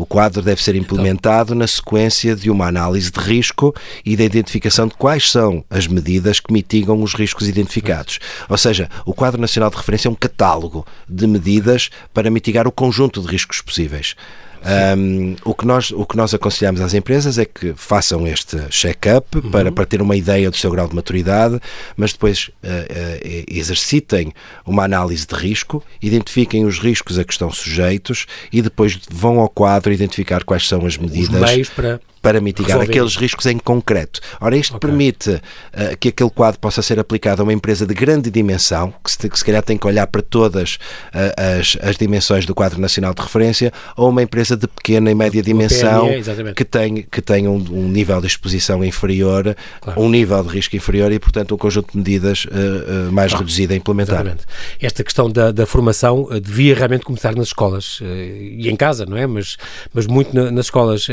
[0.01, 4.89] O quadro deve ser implementado na sequência de uma análise de risco e da identificação
[4.89, 8.19] de quais são as medidas que mitigam os riscos identificados.
[8.49, 12.73] Ou seja, o quadro nacional de referência é um catálogo de medidas para mitigar o
[12.73, 14.17] conjunto de riscos possíveis.
[14.63, 19.39] Um, o, que nós, o que nós aconselhamos às empresas é que façam este check-up
[19.39, 19.51] uhum.
[19.51, 21.59] para, para ter uma ideia do seu grau de maturidade,
[21.97, 24.33] mas depois uh, uh, exercitem
[24.67, 29.49] uma análise de risco, identifiquem os riscos a que estão sujeitos e depois vão ao
[29.49, 31.41] quadro identificar quais são as medidas.
[31.43, 32.93] Os meios para para mitigar Resolver.
[32.93, 34.21] aqueles riscos em concreto.
[34.41, 34.89] Ora, isto okay.
[34.89, 39.11] permite uh, que aquele quadro possa ser aplicado a uma empresa de grande dimensão, que
[39.11, 40.75] se, que se calhar tem que olhar para todas
[41.15, 45.15] uh, as, as dimensões do quadro nacional de referência, ou uma empresa de pequena e
[45.15, 50.01] média dimensão PME, que tem, que tem um, um, nível de exposição inferior, claro.
[50.01, 53.45] um nível de risco inferior e, portanto, um conjunto de medidas uh, mais claro.
[53.45, 54.17] reduzido a implementar.
[54.17, 54.45] Exatamente.
[54.81, 59.27] Esta questão da, da formação devia realmente começar nas escolas e em casa, não é?
[59.27, 59.57] Mas,
[59.95, 61.07] mas muito na, nas escolas.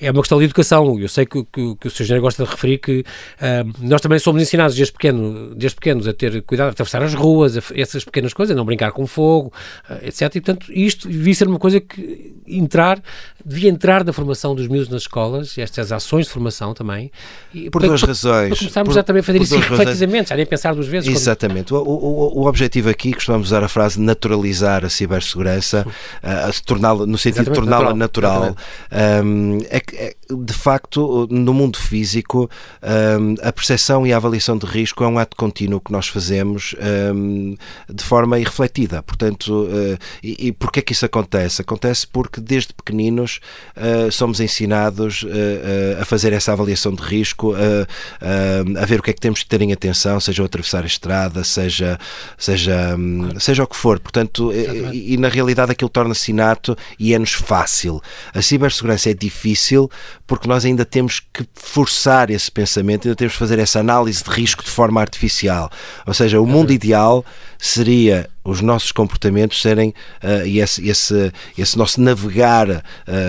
[0.00, 0.98] é uma questão de educação.
[0.98, 2.02] Eu sei que, que, que o Sr.
[2.02, 6.12] Engenheiro gosta de referir que uh, nós também somos ensinados desde, pequeno, desde pequenos a
[6.12, 9.52] ter cuidado, a atravessar as ruas, a, essas pequenas coisas, a não brincar com fogo,
[9.88, 10.22] uh, etc.
[10.22, 13.00] E, portanto, isto devia ser uma coisa que entrar,
[13.44, 17.10] devia entrar na formação dos miúdos nas escolas, estas ações de formação também.
[17.54, 18.50] E, por duas razões.
[18.50, 21.14] Para começarmos por, já também a fazer isso refletidamente, já nem pensar duas vezes.
[21.14, 21.72] Exatamente.
[21.72, 21.88] Quando...
[21.88, 27.16] O, o, o, objetivo aqui, costumamos usar a frase naturalizar a cibersegurança, uh, torná-la, no
[27.16, 32.50] sentido Exatamente, de torná-la natural, natural um, é, é, de facto, no mundo físico,
[32.82, 36.74] um, a percepção e a avaliação de risco é um ato contínuo que nós fazemos
[37.14, 37.54] um,
[37.88, 39.02] de forma irrefletida.
[39.02, 41.62] Portanto, uh, e, e porquê é que isso acontece?
[41.62, 43.40] Acontece porque desde pequeninos
[43.76, 49.12] uh, somos ensinados uh, a fazer essa avaliação de risco, a ver o que é
[49.12, 51.98] que temos que ter em atenção, seja o atravessar a estrada, seja,
[52.38, 53.98] seja, um, seja o que for.
[53.98, 58.00] Portanto, e, e, na realidade aquilo torna-se inato e é-nos fácil.
[58.32, 59.90] A cibersegurança é difícil
[60.30, 64.30] porque nós ainda temos que forçar esse pensamento, ainda temos que fazer essa análise de
[64.30, 65.68] risco de forma artificial.
[66.06, 67.24] Ou seja, o mundo ideal
[67.58, 69.90] seria os nossos comportamentos serem
[70.22, 72.82] uh, e esse, esse, esse, nosso navegar uh,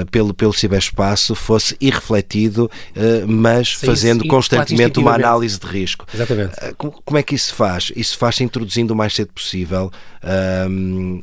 [0.10, 6.06] pelo, pelo ciberespaço fosse irrefletido, uh, mas Sim, fazendo constantemente uma análise de risco.
[6.14, 6.54] Exatamente.
[6.78, 7.92] Como, como, é que isso se faz?
[7.96, 9.92] Isso faz-se introduzindo o mais cedo possível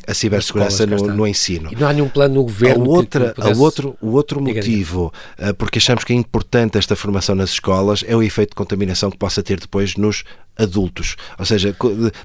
[0.08, 1.70] a cibersegurança no, no, ensino.
[1.70, 2.84] E não há nenhum plano no governo.
[2.84, 5.12] A outra, que, que a outro, o outro motivo,
[5.56, 9.16] porque achamos que é importante esta formação nas escolas, é o efeito de contaminação que
[9.16, 10.24] possa ter depois nos
[10.58, 11.16] adultos.
[11.38, 11.74] Ou seja,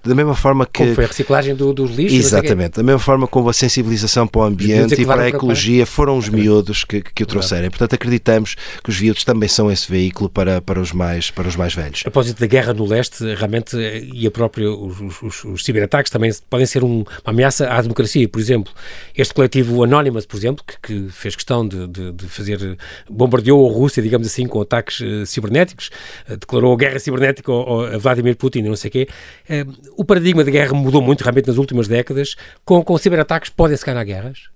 [0.03, 0.79] da mesma forma que.
[0.79, 2.19] Como foi a reciclagem do, dos lixos?
[2.19, 2.77] Exatamente.
[2.77, 6.29] Da mesma forma como a sensibilização para o ambiente e para a ecologia foram os
[6.29, 7.69] miúdos que, que o trouxeram.
[7.69, 11.55] Portanto, acreditamos que os miúdos também são esse veículo para, para, os, mais, para os
[11.55, 12.01] mais velhos.
[12.01, 16.31] A propósito da guerra no leste, realmente, e a própria, os, os, os ciberataques também
[16.49, 18.27] podem ser um, uma ameaça à democracia.
[18.27, 18.73] Por exemplo,
[19.15, 22.77] este coletivo Anonymous, por exemplo, que, que fez questão de, de, de, fazer,
[23.09, 25.89] bombardeou a Rússia, digamos assim, com ataques uh, cibernéticos,
[26.29, 29.07] uh, declarou guerra cibernética a Vladimir Putin e não sei o quê.
[29.49, 32.35] Eh, o paradigma de guerra mudou muito realmente nas últimas décadas.
[32.65, 34.49] Com, com ciberataques podem-se ganhar guerras?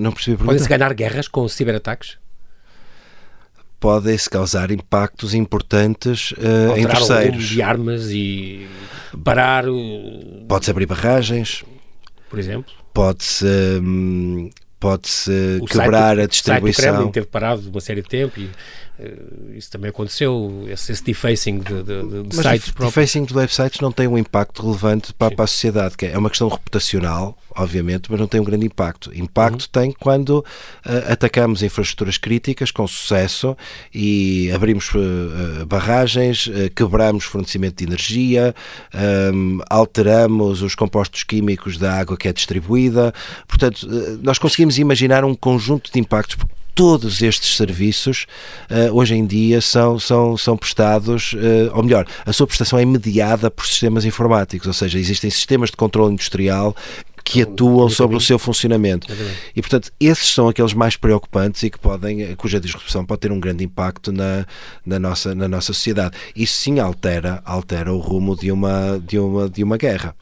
[0.00, 2.18] Não percebi a Podem-se ganhar guerras com ciberataques?
[3.84, 7.44] podem-se causar impactos importantes uh, em terceiros.
[7.44, 8.66] de armas e
[9.22, 9.68] parar...
[9.68, 10.46] O...
[10.48, 11.62] Pode-se abrir barragens.
[12.30, 12.72] Por exemplo?
[12.94, 13.44] Pode-se...
[13.82, 14.48] Hum,
[14.80, 16.70] pode-se quebrar a distribuição.
[16.70, 18.48] O site do Kremlin teve parado uma série de tempo e
[19.56, 23.80] isso também aconteceu, esse, esse defacing de, de, de Mas sites o defacing de websites
[23.80, 28.08] não tem um impacto relevante para, para, a sociedade, que é uma questão reputacional, obviamente,
[28.08, 29.10] mas não tem um grande impacto.
[29.12, 29.68] Impacto uhum.
[29.72, 30.44] tem quando uh,
[31.12, 33.56] atacamos infraestruturas críticas com sucesso
[33.92, 38.54] e abrimos uh, barragens, quebramos fornecimento de energia,
[39.34, 43.12] um, alteramos os compostos químicos da água que é distribuída.
[43.48, 43.88] Portanto,
[44.22, 46.36] nós conseguimos imaginar um conjunto de impactos
[46.74, 48.26] todos estes serviços
[48.70, 52.84] uh, hoje em dia são, são, são prestados, uh, ou melhor, a sua prestação é
[52.84, 56.74] mediada por sistemas informáticos, ou seja, existem sistemas de controle industrial
[57.24, 59.10] que atuam sobre o seu funcionamento.
[59.56, 63.40] E, portanto, esses são aqueles mais preocupantes e que podem, cuja disrupção pode ter um
[63.40, 64.46] grande impacto na,
[64.84, 66.14] na, nossa, na nossa sociedade.
[66.36, 70.14] Isso sim altera, altera o rumo de uma, de uma, de uma guerra.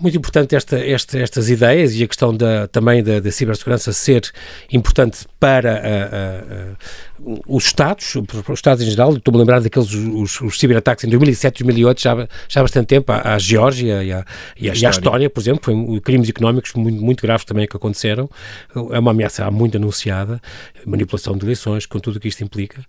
[0.00, 4.30] Muito importante esta, esta, estas ideias e a questão da, também da, da cibersegurança ser
[4.72, 7.10] importante para a, a
[7.46, 11.62] os Estados, os Estados em geral, estou-me a lembrar daqueles os, os ciberataques em 2007,
[11.62, 14.24] 2008, já, já há bastante tempo, à, à Geórgia e à,
[14.58, 18.28] e, e à Estónia, por exemplo, foi crimes económicos muito, muito graves também que aconteceram,
[18.90, 20.40] é uma ameaça há muito anunciada,
[20.86, 22.82] manipulação de eleições, com tudo o que isto implica.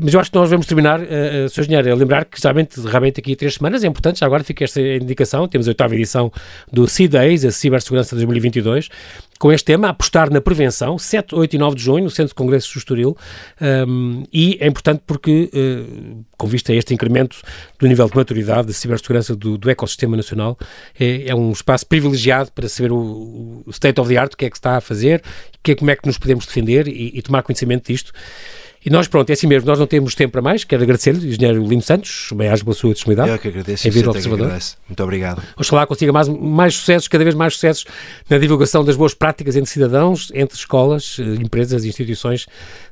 [0.00, 1.62] Mas eu acho que nós vamos terminar, uh, Sr.
[1.62, 4.80] Engenheiro, a lembrar que realmente, realmente aqui três semanas é importante, já agora fica esta
[4.80, 6.30] indicação, temos a oitava edição
[6.72, 8.88] do C-Days, a Cibersegurança 2022,
[9.40, 12.34] com este tema, apostar na prevenção, 7, 8 e 9 de junho, no Centro de
[12.34, 13.16] Congressos do Estoril,
[13.88, 17.38] um, e é importante porque, uh, com vista a este incremento
[17.78, 20.58] do nível de maturidade da cibersegurança do, do ecossistema nacional,
[20.98, 24.44] é, é, um espaço privilegiado para saber o, o, state of the art, o que
[24.44, 25.22] é que está a fazer,
[25.62, 28.12] que como é que nos podemos defender e, e tomar conhecimento disto.
[28.84, 30.64] E nós, pronto, é assim mesmo, nós não temos tempo para mais.
[30.64, 33.36] Quero agradecer-lhe, engenheiro Lino Santos, bem-aja pela sua disponibilidade.
[33.36, 34.58] Eu que agradeço, em vir ao Observador.
[34.88, 35.42] Muito obrigado.
[35.56, 37.84] Oxalá consiga mais, mais sucessos, cada vez mais sucessos
[38.28, 42.46] na divulgação das boas práticas entre cidadãos, entre escolas, eh, empresas e instituições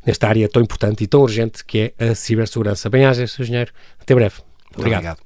[0.04, 2.90] nesta área tão importante e tão urgente que é a cibersegurança.
[2.90, 3.42] Bem-aja, Sr.
[3.42, 3.72] Engenheiro.
[3.98, 4.36] Até breve.
[4.76, 5.18] Muito obrigado.